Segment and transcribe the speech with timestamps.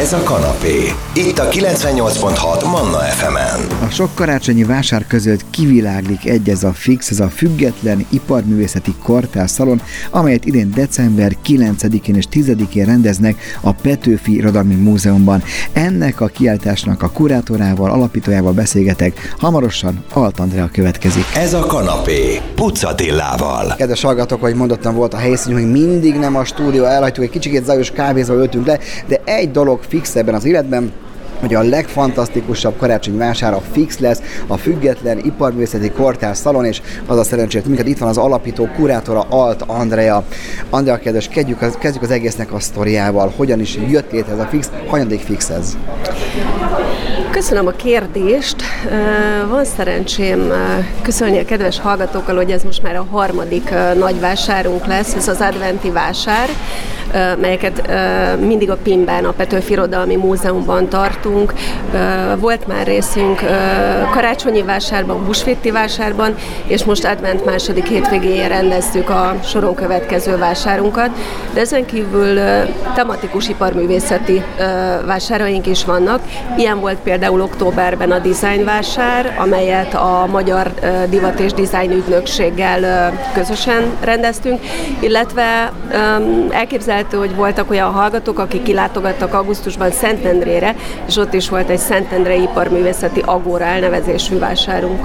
[0.00, 0.92] Ez a kanapé.
[1.14, 3.78] Itt a 98.6 Manna FM-en.
[3.86, 9.82] A sok karácsonyi vásár között kiviláglik egy ez a fix, ez a független iparművészeti kortárszalon,
[10.10, 15.42] amelyet idén december 9-én és 10-én rendeznek a Petőfi Irodalmi Múzeumban.
[15.72, 19.34] Ennek a kiáltásnak a kurátorával, alapítójával beszélgetek.
[19.38, 21.24] Hamarosan Alt Andrea következik.
[21.34, 22.40] Ez a kanapé.
[22.54, 23.74] Pucatillával.
[23.76, 27.64] Kedves hallgatók, hogy mondottam, volt a helyszín, hogy mindig nem a stúdió elhagytuk, egy kicsit
[27.64, 30.92] zajos kávézva öltünk le, de egy dolog fix ebben az életben,
[31.40, 37.18] hogy a legfantasztikusabb karácsonyi vásár a fix lesz, a független iparművészeti kortár szalon, és az
[37.18, 40.24] a szerencsét minket itt van az alapító kurátora Alt Andrea.
[40.70, 43.32] Andrea, kedves, kezdjük az, kezdjük az egésznek a sztoriával.
[43.36, 44.70] Hogyan is jött létre ez a fix?
[44.86, 45.76] Hanyadik fix ez?
[47.30, 48.56] Köszönöm a kérdést.
[49.48, 50.52] Van szerencsém
[51.02, 55.40] köszönni a kedves hallgatókkal, hogy ez most már a harmadik nagy vásárunk lesz, ez az
[55.40, 56.48] adventi vásár
[57.40, 57.90] melyeket
[58.40, 61.52] mindig a PIM-ben, a Petőfi Irodalmi Múzeumban tartunk.
[62.38, 63.40] Volt már részünk
[64.12, 66.34] karácsonyi vásárban, húsvéti vásárban,
[66.66, 71.10] és most advent második hétvégéjén rendeztük a soron következő vásárunkat,
[71.54, 72.38] de ezen kívül
[72.94, 74.42] tematikus iparművészeti
[75.06, 76.22] vásáraink is vannak.
[76.56, 80.72] Ilyen volt például októberben a Design vásár, amelyet a Magyar
[81.08, 84.60] Divat és Design Ügynökséggel közösen rendeztünk,
[85.00, 85.72] illetve
[86.50, 90.74] elképzel elképzelhető, hogy voltak olyan hallgatók, akik kilátogattak augusztusban Szentendrére,
[91.06, 95.00] és ott is volt egy Szentendrei Iparművészeti Agóra elnevezésű vásárunk.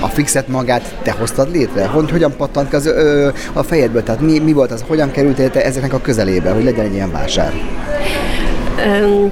[0.00, 1.86] A fixet magát te hoztad létre?
[1.86, 4.02] Hogy, hogyan pattant az, ö, a fejedből?
[4.02, 4.84] Tehát mi, mi volt az?
[4.86, 7.52] Hogyan kerültél te ezeknek a közelébe, hogy legyen egy ilyen vásár?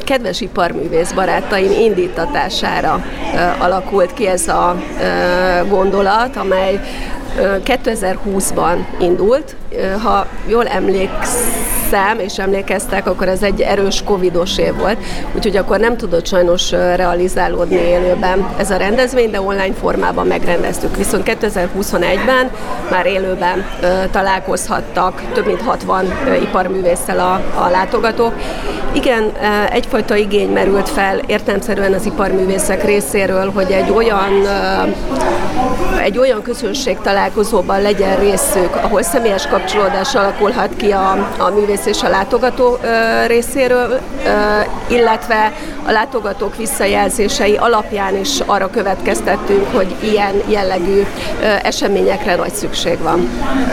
[0.04, 3.00] Kedves iparművész barátaim indítatása
[3.58, 4.76] alakult ki ez a
[5.68, 6.80] gondolat, amely
[7.64, 9.56] 2020-ban indult.
[10.02, 14.98] Ha jól emlékszem és emlékeztek, akkor ez egy erős covidos év volt,
[15.34, 20.96] úgyhogy akkor nem tudott sajnos realizálódni élőben ez a rendezvény, de online formában megrendeztük.
[20.96, 22.50] Viszont 2021-ben
[22.90, 23.64] már élőben
[24.10, 26.04] találkozhattak több mint 60
[26.42, 28.32] iparművésszel a, a látogatók.
[28.92, 29.32] Igen,
[29.70, 34.32] egyfajta igény merült fel értelmszerűen az iparművészek részéről, hogy egy olyan,
[36.02, 42.02] egy olyan közönség találkozóban legyen részük, ahol személyes kapcsolódás alakulhat ki a, a művész és
[42.02, 42.78] a látogató
[43.26, 44.00] részéről,
[44.88, 45.52] illetve
[45.86, 51.02] a látogatók visszajelzései alapján is arra következtettünk, hogy ilyen jellegű
[51.62, 53.28] eseményekre nagy szükség van.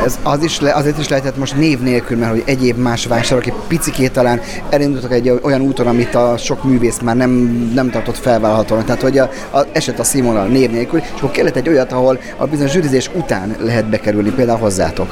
[0.06, 3.46] Ez az is le, azért is lehetett most név nélkül, mert hogy egyéb más vásárok
[3.46, 7.32] egy picikét talán elindultak egy olyan úton, amit a sok művész már nem,
[7.74, 8.86] nem tartott felvállalhatóan.
[8.86, 12.20] Tehát, hogy a, a, eset a színvonal név nélkül, és akkor kellett egy olyat, ahol
[12.38, 15.08] a bizonyos zsűrizés után lehet bekerülni, például hozzátok.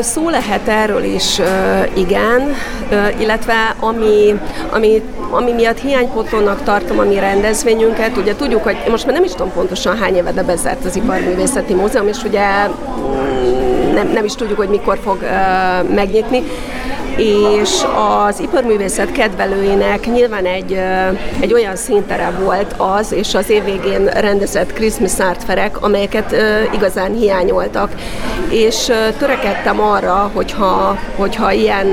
[0.00, 1.40] Szó lehet erről is,
[1.94, 2.54] igen,
[3.18, 4.40] illetve ami,
[4.70, 9.30] ami, ami miatt hiánypótlónak tartom a mi rendezvényünket, ugye tudjuk, hogy most már nem is
[9.30, 14.58] tudom pontosan hány éve, bezárt az Iparművészeti Múzeum, és ugye mm, nem, nem is tudjuk,
[14.58, 15.18] hogy mikor fog
[15.94, 16.42] megnyitni,
[17.16, 17.82] és
[18.26, 20.78] az iparművészet kedvelőinek nyilván egy,
[21.40, 26.34] egy olyan szintere volt az, és az év végén rendezett Christmas Art Ferek, amelyeket
[26.74, 27.90] igazán hiányoltak.
[28.50, 31.86] És törekedtem arra, hogyha, hogyha ilyen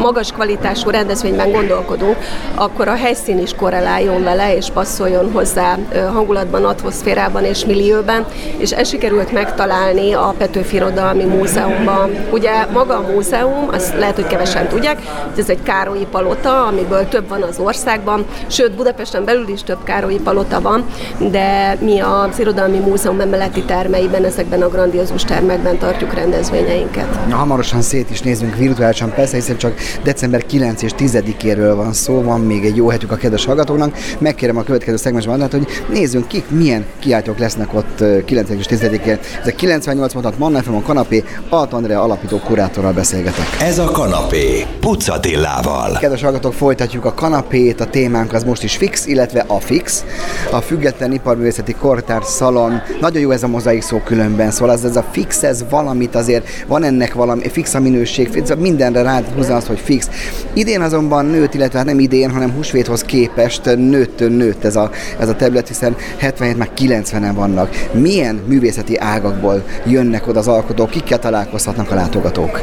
[0.00, 2.16] magas kvalitású rendezvényben gondolkodunk,
[2.54, 5.78] akkor a helyszín is korreláljon vele, és passzoljon hozzá
[6.12, 12.10] hangulatban, atmoszférában és millióben, és ezt sikerült megtalálni a Petőfi Irodalmi Múzeumban.
[12.30, 14.98] Ugye maga a múzeum, azt lehet, hogy kevesen tudják,
[15.36, 20.18] ez egy Károlyi palota, amiből több van az országban, sőt Budapesten belül is több Károlyi
[20.18, 20.84] palota van,
[21.30, 27.28] de mi az Irodalmi Múzeum emeleti termeiben, ezekben a grandiózus termekben tartjuk rendezvényeinket.
[27.28, 32.22] Na, hamarosan szét is nézünk virtuálisan, persze, hiszen csak december 9 és 10-éről van szó,
[32.22, 33.96] van még egy jó hetük a kedves hallgatóknak.
[34.18, 39.18] Megkérem a következő szegmensben, hogy nézzünk kik, milyen kiáltók lesznek ott 9 és 10-én.
[39.40, 43.44] Ez a 98 mondat Manna a kanapé, Alt Andrea alapító kurátorral beszélgetek.
[43.60, 45.98] Ez a kanapé, Pucatillával.
[46.00, 50.04] Kedves hallgatók, folytatjuk a kanapét, a témánk az most is fix, illetve a fix.
[50.50, 52.82] A független iparművészeti kortár szalon.
[53.00, 56.46] Nagyon jó ez a mozaik szó különben, szóval ez, ez a fix, ez valamit azért,
[56.66, 60.08] van ennek valami, fix a minőség, mindenre rád húzza az, hogy fix.
[60.52, 65.28] Idén azonban nőtt, illetve hát nem idén, hanem húsvéthoz képest nőtt, nőtt ez a, ez
[65.28, 67.88] a terület, hiszen 77 már 90-en vannak.
[67.92, 72.60] Milyen művészeti ágakból jönnek oda az alkotók, kikkel találkozhatnak a látogatók?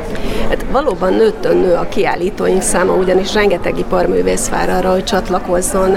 [0.49, 5.95] Hát valóban nőtt nő a kiállítóink száma, ugyanis rengeteg iparművész vár arra, hogy csatlakozzon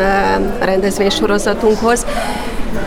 [0.61, 2.07] a rendezvénysorozatunkhoz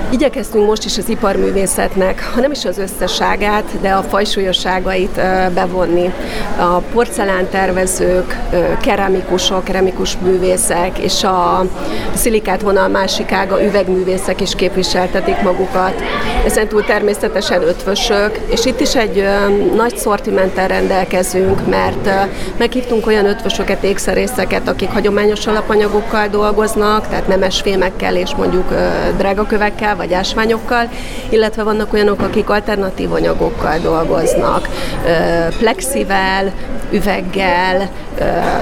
[0.09, 5.21] Igyekeztünk most is az iparművészetnek, ha nem is az összeságát, de a fajsúlyosságait
[5.53, 6.13] bevonni.
[6.57, 8.37] A porcelántervezők,
[8.81, 11.65] keramikusok, keramikus művészek és a
[12.13, 15.93] szilikát vonal másik ága üvegművészek is képviseltetik magukat.
[16.45, 19.23] Ezen túl természetesen ötvösök, és itt is egy
[19.75, 22.09] nagy szortimenttel rendelkezünk, mert
[22.57, 28.73] meghívtunk olyan ötvösöket, ékszerészeket, akik hagyományos alapanyagokkal dolgoznak, tehát nemes fémekkel és mondjuk
[29.17, 30.89] drágakövekkel vagy ásványokkal,
[31.29, 34.69] illetve vannak olyanok, akik alternatív anyagokkal dolgoznak,
[35.57, 36.51] plexivel,
[36.93, 37.89] üveggel,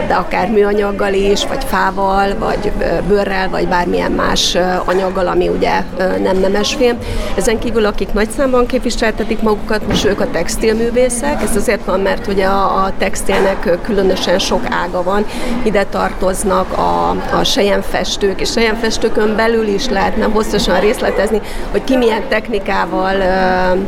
[0.08, 2.72] de akár műanyaggal is, vagy fával, vagy
[3.08, 6.98] bőrrel, vagy bármilyen más anyaggal, ami ugye nem nemes fém.
[7.36, 11.42] Ezen kívül, akik nagy számban képviseltetik magukat, most ők a textilművészek.
[11.42, 15.26] Ez azért van, mert ugye a, a textilnek különösen sok ága van.
[15.64, 21.42] Ide tartoznak a, a sejemfestők, és sejemfestőkön belül is lehetne hosszasan részletezni,
[21.72, 23.80] hogy ki milyen technikával ö,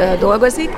[0.00, 0.70] ö, dolgozik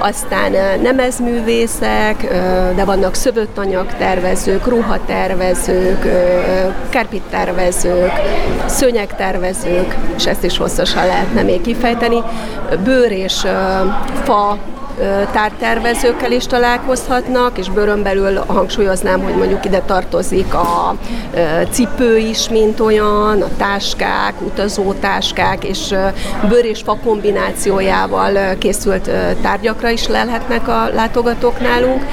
[0.00, 2.26] aztán nemezművészek,
[2.74, 6.06] de vannak szövöttanyagtervezők, ruhatervezők,
[6.88, 8.12] kárpittervezők,
[8.66, 12.22] szőnyegtervezők, és ezt is hosszasan lehetne még kifejteni,
[12.84, 13.46] bőr és
[14.24, 14.58] fa
[15.32, 20.94] tártervezőkkel is találkozhatnak, és bőrön belül hangsúlyoznám, hogy mondjuk ide tartozik a
[21.70, 25.94] cipő is, mint olyan, a táskák, utazótáskák, és
[26.48, 29.10] bőr és fa kombinációjával készült
[29.42, 32.04] tárgyakra is lelhetnek a látogatók nálunk.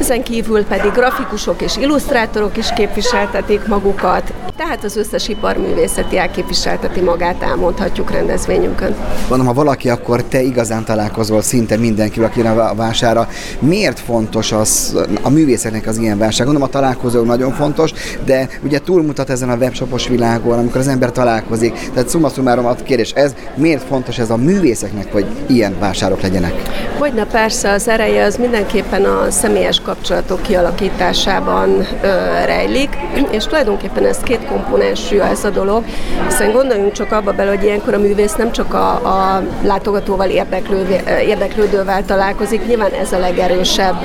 [0.00, 7.42] Ezen kívül pedig grafikusok és illusztrátorok is képviseltetik magukat, tehát az összes iparművészeti elképviselteti magát,
[7.42, 8.94] elmondhatjuk rendezvényünkön.
[9.28, 13.28] Mondom, ha valaki, akkor te igazán találkozol szinte mindenki, aki a vására.
[13.58, 16.46] Miért fontos az a művészeknek az ilyen vásár?
[16.46, 17.92] Gondolom a találkozó nagyon fontos,
[18.24, 21.90] de ugye túlmutat ezen a webshopos világon, amikor az ember találkozik.
[21.94, 26.52] Tehát summa summarum a kérdés ez, miért fontos ez a művészeknek, hogy ilyen vásárok legyenek?
[26.98, 32.06] Hogyne persze az ereje az mindenképpen a személyes kapcsolatok kialakításában ö,
[32.44, 32.96] rejlik,
[33.30, 35.84] és tulajdonképpen ez két komponensű ez a dolog,
[36.28, 41.02] hiszen gondoljunk csak abba bele, hogy ilyenkor a művész nem csak a, a látogatóval érdeklő,
[41.26, 43.96] érdeklődővel találkozik, nyilván ez a legerősebb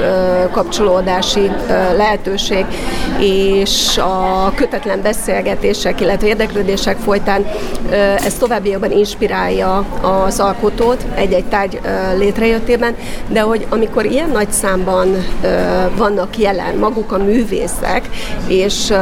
[0.52, 1.52] kapcsolódási
[1.98, 2.66] lehetőség,
[3.20, 7.46] és a kötetlen beszélgetések, illetve érdeklődések folytán
[8.26, 11.80] ez továbbiakban inspirálja az alkotót egy-egy tárgy
[12.18, 12.96] létrejöttében,
[13.28, 15.26] de hogy amikor ilyen nagy számban
[15.98, 18.10] vannak jelen maguk a művészek,
[18.48, 18.94] és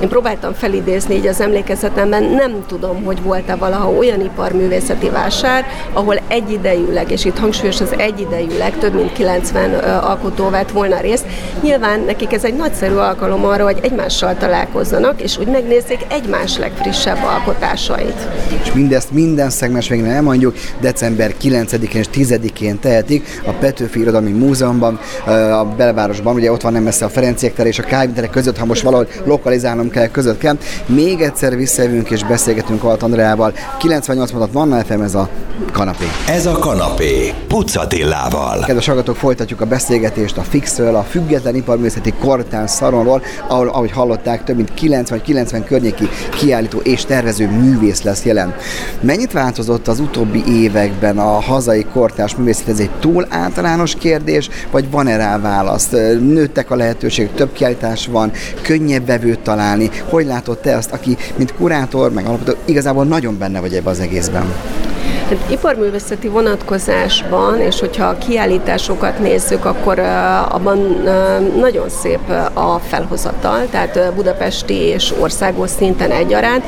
[0.00, 5.66] én próbáltam felidézni idézni így az emlékezetemben, nem tudom, hogy volt-e valaha olyan iparművészeti vásár,
[5.92, 11.24] ahol egyidejűleg, és itt hangsúlyos az egyidejűleg több mint 90 alkotó vett volna részt.
[11.62, 17.18] Nyilván nekik ez egy nagyszerű alkalom arra, hogy egymással találkozzanak, és úgy megnézzék egymás legfrissebb
[17.24, 18.28] alkotásait.
[18.62, 24.98] És mindezt minden szegmens végén elmondjuk, december 9-én és 10-én tehetik a Petőfi Irodalmi Múzeumban,
[25.52, 25.64] a
[26.08, 28.82] belvárosban, ugye ott van nem messze a Ferenciek tere és a Káviterek között, ha most
[28.82, 30.56] valahogy lokalizálnom kell, között kell.
[30.86, 33.52] Még egyszer visszajövünk és beszélgetünk Alt Andreával.
[33.78, 35.28] 98 mondat van FM, ez a
[35.72, 36.04] kanapé.
[36.28, 38.64] Ez a kanapé, Pucatillával.
[38.64, 44.44] Kedves hallgatók, folytatjuk a beszélgetést a Fixről, a Független Iparművészeti Kortán Szaronról, ahol, ahogy hallották,
[44.44, 46.08] több mint 90 vagy 90 környéki
[46.38, 48.54] kiállító és tervező művész lesz jelen.
[49.00, 52.68] Mennyit változott az utóbbi években a hazai kortárs művészet?
[52.68, 55.96] Ez egy túl általános kérdés, vagy van-e rá választ?
[56.20, 59.90] Nőttek a lehetőségek, több kiállítás van, könnyebb vevőt találni.
[60.08, 64.00] Hogy látod te azt, aki mint kurátor, meg alapító, igazából nagyon benne vagy ebbe az
[64.00, 64.46] egészben?
[65.28, 69.98] Hát iparművészeti vonatkozásban, és hogyha a kiállításokat nézzük, akkor
[70.48, 70.78] abban
[71.60, 76.64] nagyon szép a felhozatal, tehát budapesti és országos szinten egyaránt.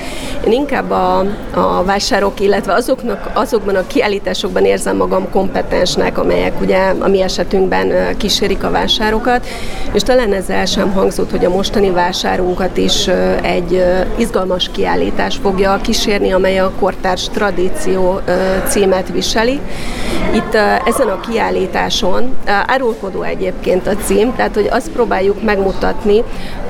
[0.46, 1.18] Én inkább a,
[1.54, 8.16] a vásárok, illetve azoknak, azokban a kiállításokban érzem magam kompetensnek, amelyek ugye a mi esetünkben
[8.16, 9.46] kísérik a vásárokat,
[9.92, 13.08] és talán ez sem hangzott, hogy a mostani vásárunkat is
[13.42, 13.84] egy
[14.16, 18.20] izgalmas kiállítás fogja kísérni, amely a kortárs tradíció
[18.69, 19.61] címet viseli.
[20.35, 20.54] Itt
[20.85, 26.23] ezen a kiállításon árulkodó egyébként a cím, tehát hogy azt próbáljuk megmutatni,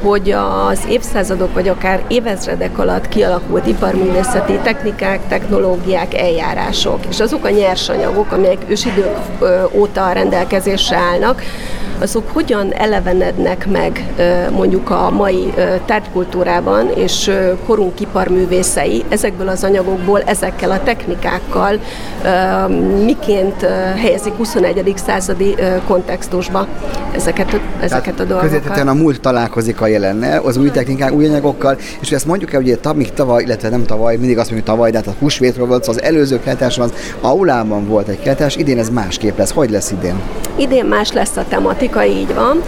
[0.03, 7.51] hogy az évszázadok vagy akár évezredek alatt kialakult iparművészeti technikák, technológiák, eljárások, és azok a
[7.51, 9.17] nyersanyagok, amelyek ősidők
[9.73, 11.43] óta rendelkezésre állnak,
[12.01, 14.05] azok hogyan elevenednek meg
[14.51, 15.53] mondjuk a mai
[15.85, 17.31] tárgykultúrában, és
[17.67, 21.81] korunk iparművészei ezekből az anyagokból, ezekkel a technikákkal
[23.05, 23.67] miként
[23.97, 24.93] helyezik 21.
[25.07, 25.55] századi
[25.87, 26.67] kontextusba
[27.15, 28.51] ezeket, ezeket a dolgokat.
[28.51, 32.61] Közvetetően a múlt találkozik a jelennel, az új technikák, új anyagokkal, és ezt mondjuk el,
[32.61, 35.87] ugye még tavaly, illetve nem tavaly, mindig azt mondjuk tavaly, de hát a húsvétről volt,
[35.87, 39.53] az előző keltás az aulában volt egy keltás, idén ez másképp lesz.
[39.53, 40.21] Hogy lesz idén?
[40.57, 42.63] Idén más lesz a tematika, így van.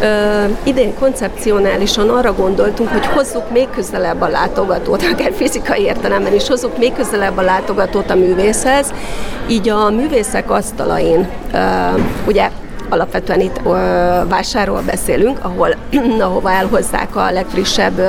[0.00, 6.48] Ö, idén koncepcionálisan arra gondoltunk, hogy hozzuk még közelebb a látogatót, akár fizikai értelemben is
[6.48, 8.92] hozzuk még közelebb a látogatót a művészhez.
[9.48, 11.58] Így a művészek asztalain, ö,
[12.26, 12.50] ugye
[12.88, 13.70] alapvetően itt ö,
[14.28, 15.74] vásárról beszélünk, ahol,
[16.28, 18.08] ahova elhozzák a legfrissebb ö,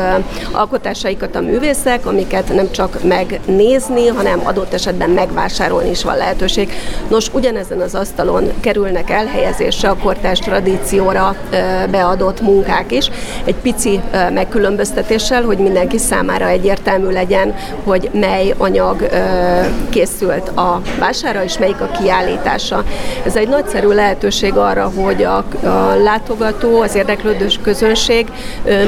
[0.52, 6.72] alkotásaikat a művészek, amiket nem csak megnézni, hanem adott esetben megvásárolni is van lehetőség.
[7.10, 11.56] Nos, ugyanezen az asztalon kerülnek elhelyezésre a kortárs tradícióra ö,
[11.92, 13.10] beadott munkák is,
[13.46, 19.18] egy pici ö, megkülönböztetéssel, hogy mindenki számára egyértelmű legyen, hogy mely anyag ö,
[19.90, 22.84] készült a vására, és melyik a kiállítása.
[23.26, 28.28] Ez egy nagyszerű lehetőség arra, arra, hogy a, a látogató, az érdeklődős közönség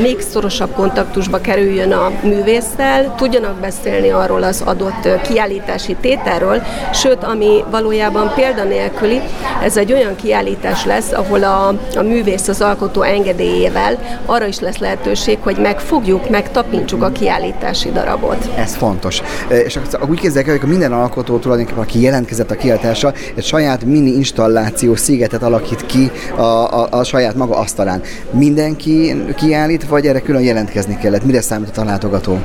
[0.01, 6.61] még szorosabb kontaktusba kerüljön a művésszel, tudjanak beszélni arról az adott kiállítási tételről,
[6.93, 9.21] sőt, ami valójában példanélküli,
[9.63, 14.77] ez egy olyan kiállítás lesz, ahol a, a művész az alkotó engedélyével arra is lesz
[14.77, 18.49] lehetőség, hogy megfogjuk, megtapintsuk a kiállítási darabot.
[18.57, 19.21] Ez fontos.
[19.49, 24.09] És úgy képzeljük el, hogy minden alkotó tulajdonképpen, aki jelentkezett a kiállításra, egy saját mini
[24.09, 28.01] installációs szigetet alakít alakít ki a, a, a saját maga asztalán.
[28.31, 31.25] Mindenki kiállít, vagy erre külön jelentkezni kellett?
[31.25, 32.39] Mire számított a látogató?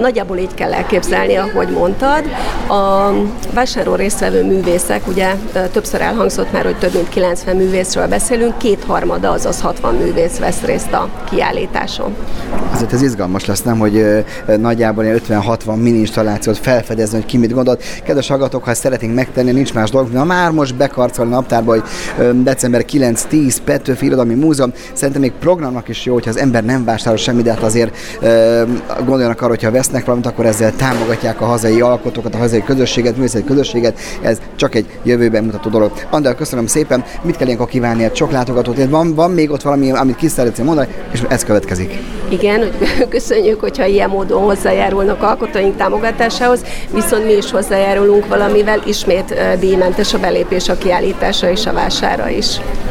[0.00, 2.24] Nagyjából így kell elképzelni, ahogy mondtad.
[2.68, 3.12] A
[3.54, 5.34] vásáró résztvevő művészek, ugye
[5.72, 10.92] többször elhangzott már, hogy több mint 90 művészről beszélünk, kétharmada, azaz 60 művész vesz részt
[10.92, 12.14] a kiállításon.
[12.72, 14.24] Azért ez izgalmas lesz, nem, hogy
[14.58, 17.82] nagyjából 50-60 mini installációt felfedezni, hogy ki mit gondolt.
[18.04, 21.82] Kedves hallgatók, ha ezt szeretnénk megtenni, nincs más dolog, na már most bekarcolni naptárba, hogy
[22.48, 24.72] december 9-10 Petőfi Irodalmi Múzeum.
[24.92, 28.64] Szerintem még programnak is jó, hogyha az ember nem vásárol semmit, de hát azért e,
[29.04, 33.44] gondoljanak arra, hogyha vesznek valamit, akkor ezzel támogatják a hazai alkotókat, a hazai közösséget, művészeti
[33.44, 33.98] közösséget.
[34.22, 35.92] Ez csak egy jövőben mutató dolog.
[36.10, 37.04] Andel, köszönöm szépen.
[37.22, 38.84] Mit kell ilyenkor kívánni egy sok látogatót?
[38.88, 41.98] Van, van még ott valami, amit ki szeretnél mondani, és ez következik.
[42.28, 42.70] Igen,
[43.08, 46.64] köszönjük, hogyha ilyen módon hozzájárulnak alkotóink támogatásához,
[46.94, 52.37] viszont mi is hozzájárulunk valamivel, ismét díjmentes a belépés a kiállításra és a vására is.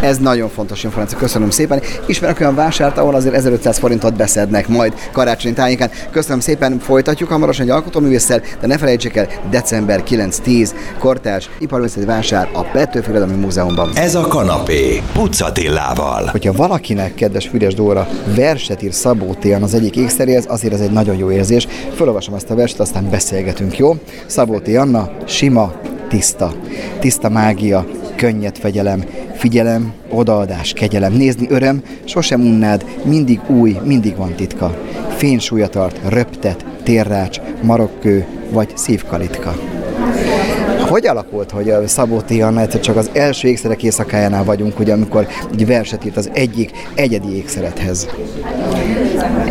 [0.02, 1.82] Ez nagyon fontos információ, köszönöm szépen.
[2.06, 5.90] Ismerek olyan vásárt, ahol azért 1500 forintot beszednek majd karácsonyi tájéken.
[6.12, 12.50] Köszönöm szépen, folytatjuk hamarosan egy alkotóművésszel, de ne felejtsék el, december 9-10 kortárs iparművészeti vásár
[12.54, 13.90] a Petőfi Múzeumban.
[13.94, 16.26] Ez a kanapé, Pucatillával.
[16.26, 20.92] Hogyha valakinek, kedves Füres Dóra, verset ír Szabó Téan az egyik ékszeréhez, azért ez egy
[20.92, 21.68] nagyon jó érzés.
[21.96, 23.96] Fölolvasom ezt a verset, aztán beszélgetünk, jó?
[24.26, 25.74] Szabó Anna, sima,
[26.10, 26.54] tiszta.
[27.00, 27.86] Tiszta mágia,
[28.16, 29.04] könnyed fegyelem,
[29.38, 34.78] figyelem, odaadás, kegyelem, nézni öröm, sosem unnád, mindig új, mindig van titka.
[35.16, 39.56] Fénysúlya tart, röptet, térrács, marokkő vagy szívkalitka.
[40.90, 42.32] Hogy alakult, hogy a Szabó T.
[42.32, 46.72] Anna egyszer csak az első ékszerek éjszakájánál vagyunk, ugye, amikor egy verset írt az egyik
[46.96, 48.08] egyedi ékszerethez?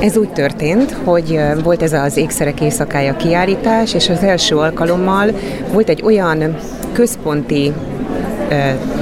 [0.00, 5.30] Ez úgy történt, hogy volt ez az ékszerek éjszakája kiállítás, és az első alkalommal
[5.72, 6.56] volt egy olyan
[6.92, 7.72] központi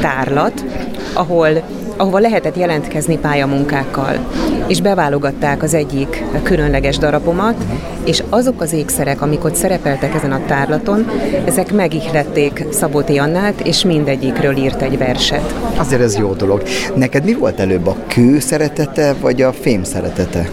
[0.01, 0.65] tárlat,
[1.13, 1.63] ahol
[1.97, 4.19] ahova lehetett jelentkezni pályamunkákkal,
[4.67, 7.65] és beválogatták az egyik különleges darabomat,
[8.05, 11.11] és azok az ékszerek, amik ott szerepeltek ezen a tárlaton,
[11.45, 15.55] ezek megihlették Szabóti Annát, és mindegyikről írt egy verset.
[15.77, 16.63] Azért ez jó dolog.
[16.95, 20.49] Neked mi volt előbb, a kő szeretete, vagy a fém szeretete?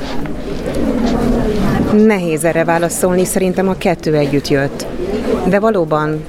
[2.06, 4.86] Nehéz erre válaszolni, szerintem a kettő együtt jött.
[5.48, 6.24] De valóban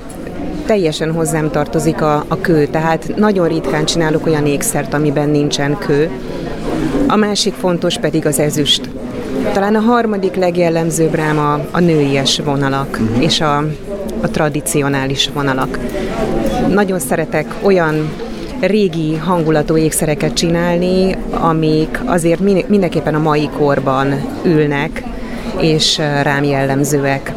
[0.73, 6.11] teljesen hozzám tartozik a, a kő, tehát nagyon ritkán csinálok olyan ékszert, amiben nincsen kő.
[7.07, 8.89] A másik fontos pedig az ezüst.
[9.53, 13.23] Talán a harmadik legjellemzőbb rám a, a nőies vonalak uh-huh.
[13.23, 13.57] és a,
[14.21, 15.79] a tradicionális vonalak.
[16.69, 18.13] Nagyon szeretek olyan
[18.61, 24.15] régi hangulatú ékszereket csinálni, amik azért mindenképpen a mai korban
[24.45, 25.03] ülnek,
[25.61, 27.33] és rám jellemzőek.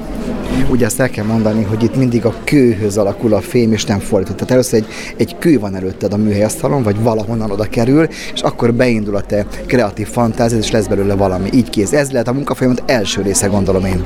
[0.69, 3.99] Ugye azt el kell mondani, hogy itt mindig a kőhöz alakul a fém, és nem
[3.99, 4.35] fordított.
[4.35, 8.73] Tehát először egy, egy kő van előtted a műhelyasztalon, vagy valahonnan oda kerül, és akkor
[8.73, 11.49] beindul a te kreatív fantáziád, és lesz belőle valami.
[11.53, 11.93] Így kész.
[11.93, 14.05] Ez lehet a munkafolyamat első része, gondolom én.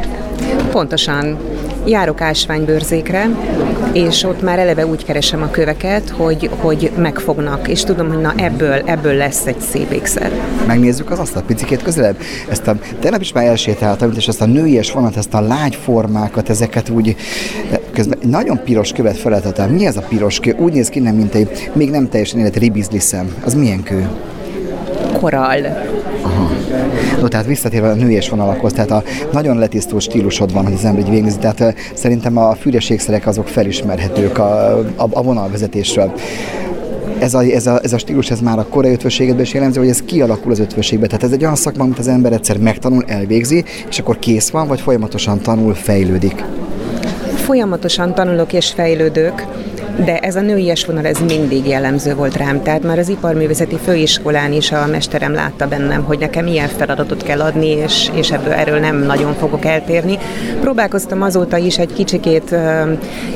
[0.72, 1.38] Pontosan.
[1.86, 3.30] Járok ásványbőrzékre,
[3.94, 8.34] és ott már eleve úgy keresem a köveket, hogy, hogy megfognak, és tudom, hogy na
[8.36, 10.32] ebből, ebből lesz egy szép ékszer.
[10.68, 12.18] Megnézzük az azt a picikét közelebb.
[12.50, 16.50] Ezt a, tegnap is már elsétáltam, és ezt a nőies vonat, ezt a lágy formákat,
[16.50, 17.16] ezeket úgy
[17.94, 19.70] közben nagyon piros követ feleltetem.
[19.70, 20.56] Mi ez a piros kő?
[20.60, 23.36] Úgy néz ki, nem, mint egy még nem teljesen élet ribizliszem.
[23.46, 24.10] Az milyen kő?
[25.20, 25.66] Korall.
[26.22, 26.50] Aha.
[27.22, 31.14] No, tehát visszatérve a nőies vonalakhoz, tehát a nagyon letisztult stílusod van, hogy az ember
[31.14, 36.14] így tehát szerintem a fűres ékszerek azok felismerhetők a, a, a vonalvezetésről
[37.20, 39.90] ez a, ez, a, ez a stílus, ez már a korai ötvösségedben is jellemző, hogy
[39.90, 41.08] ez kialakul az ötvösségbe.
[41.08, 44.68] Tehát ez egy olyan szakma, amit az ember egyszer megtanul, elvégzi, és akkor kész van,
[44.68, 46.44] vagy folyamatosan tanul, fejlődik.
[47.36, 49.46] Folyamatosan tanulok és fejlődök
[50.06, 52.64] de ez a nőies vonal ez mindig jellemző volt rám.
[52.64, 57.42] Tehát már az iparművészeti főiskolán is a mesterem látta bennem, hogy nekem ilyen feladatot kell
[57.42, 60.18] adni, és, és ebből erről nem nagyon fogok eltérni.
[60.62, 62.56] Próbálkoztam azóta is egy kicsikét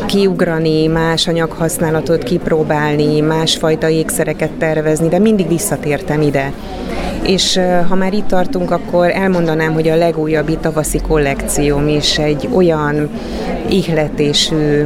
[0.06, 6.52] kiugrani, más anyaghasználatot kipróbálni, másfajta ékszereket tervezni, de mindig visszatértem ide.
[7.24, 13.10] És ha már itt tartunk, akkor elmondanám, hogy a legújabb tavaszi kollekcióm is egy olyan
[13.70, 14.86] ihletésű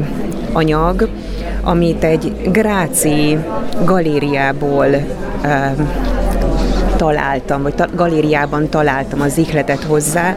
[0.53, 1.10] anyag,
[1.68, 3.38] amit egy Gráci
[3.86, 4.88] galériából
[6.96, 10.36] találtam, vagy ta- galériában találtam az ihletet hozzá,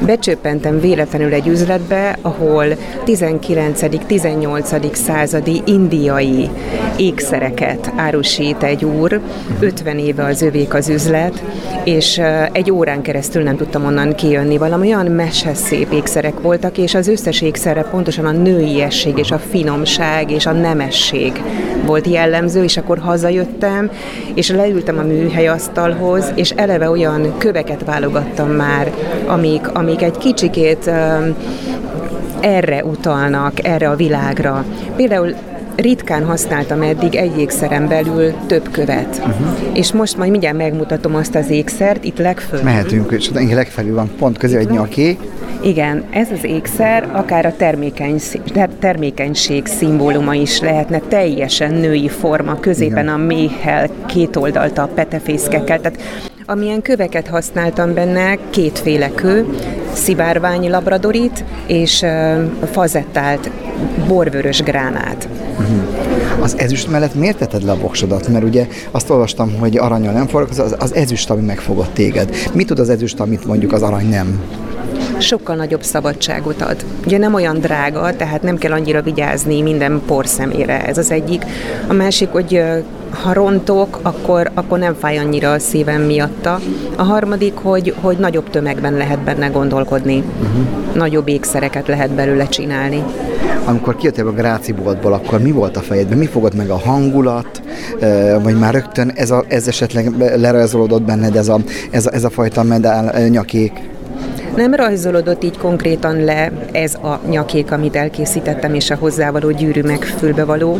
[0.00, 2.64] becsöppentem véletlenül egy üzletbe, ahol
[3.06, 4.94] 19-18.
[4.94, 6.48] századi indiai
[6.96, 9.20] ékszereket árusít egy úr,
[9.60, 11.42] 50 éve az övék az üzlet,
[11.84, 12.20] és
[12.52, 14.58] egy órán keresztül nem tudtam onnan kijönni.
[14.58, 20.30] Valami olyan meseszép ékszerek voltak, és az összes ékszerre pontosan a nőiesség és a finomság
[20.30, 21.42] és a nemesség
[21.86, 23.90] volt jellemző, és akkor hazajöttem,
[24.34, 28.92] és leültem a műhelyasztalhoz, és eleve olyan köveket válogattam már,
[29.26, 30.90] amik, amik egy kicsikét
[32.40, 34.64] erre utalnak, erre a világra.
[34.96, 35.34] Például
[35.76, 39.16] ritkán használtam eddig egy ékszeren belül több követ.
[39.18, 39.46] Uh-huh.
[39.72, 42.64] És most majd mindjárt megmutatom azt az ékszert, itt legfölül.
[42.64, 45.18] Mehetünk, és legfelül van pont közé egy nyaki.
[45.62, 48.20] Igen, ez az ékszer akár a termékeny,
[48.78, 53.14] termékenység szimbóluma is lehetne, teljesen női forma, középen Igen.
[53.14, 55.98] a méhel, két oldalta a petefészkekkel, tehát
[56.46, 59.46] amilyen köveket használtam benne, kétféle kő,
[59.92, 62.04] szivárvány labradorit és
[62.70, 63.50] fazettált
[64.08, 65.28] borvörös gránát.
[65.58, 66.42] Uh-huh.
[66.42, 68.28] Az ezüst mellett miért tetted le a voksodat?
[68.28, 72.36] Mert ugye azt olvastam, hogy aranyal nem forog, az, az ezüst, ami megfogott téged.
[72.52, 74.40] Mit tud az ezüst, amit mondjuk az arany nem?
[75.18, 76.84] Sokkal nagyobb szabadságot ad.
[77.06, 81.44] Ugye nem olyan drága, tehát nem kell annyira vigyázni minden porszemére, ez az egyik.
[81.86, 82.62] A másik, hogy
[83.22, 86.60] ha rontok, akkor, akkor nem fáj annyira a szívem miatta.
[86.96, 90.16] A harmadik, hogy, hogy nagyobb tömegben lehet benne gondolkodni.
[90.16, 90.94] Uh-huh.
[90.94, 93.02] Nagyobb ékszereket lehet belőle csinálni.
[93.64, 96.18] Amikor kijöttél a Gráci boltból, akkor mi volt a fejedben?
[96.18, 97.62] Mi fogott meg a hangulat?
[98.42, 101.58] Vagy már rögtön ez, a, ez esetleg lerajzolódott benned, ez a,
[101.90, 103.72] ez a, ez a fajta medál nyakék?
[104.56, 110.78] Nem rajzolódott így konkrétan le ez a nyakék, amit elkészítettem, és a hozzávaló gyűrű megfülbevaló,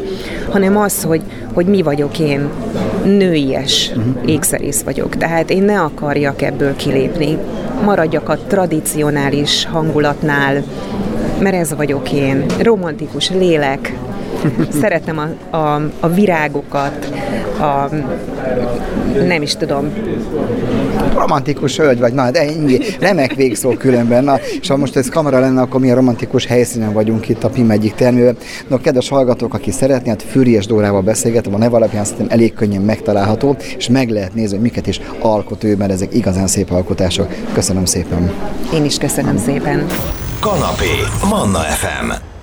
[0.50, 2.48] hanem az, hogy, hogy mi vagyok én,
[3.04, 4.30] nőies uh-huh.
[4.30, 5.16] ékszerész vagyok.
[5.16, 7.38] Tehát én ne akarjak ebből kilépni.
[7.84, 10.62] Maradjak a tradicionális hangulatnál,
[11.38, 12.44] mert ez vagyok én.
[12.58, 13.92] Romantikus lélek,
[14.80, 17.12] szeretem a, a, a virágokat,
[17.58, 17.88] a,
[19.26, 19.92] nem is tudom.
[21.14, 24.24] Romantikus hölgy vagy, na, de ennyi, remek végszó különben.
[24.24, 27.70] Na, és ha most ez kamera lenne, akkor milyen romantikus helyszínen vagyunk itt a PIM
[27.70, 28.36] egyik termőben.
[28.68, 32.82] Na, kedves hallgatók, aki szeretné, hát Fűries Dórával beszélgetem, a neve alapján szerintem elég könnyen
[32.82, 37.28] megtalálható, és meg lehet nézni, hogy miket is alkot ő, mert ezek igazán szép alkotások.
[37.52, 38.30] Köszönöm szépen.
[38.74, 39.86] Én is köszönöm szépen.
[40.40, 40.90] Kanapé,
[41.30, 42.35] Manna FM.